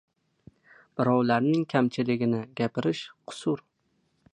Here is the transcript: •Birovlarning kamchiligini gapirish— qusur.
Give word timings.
•Birovlarning 1.01 1.67
kamchiligini 1.75 2.41
gapirish— 2.61 3.05
qusur. 3.31 3.67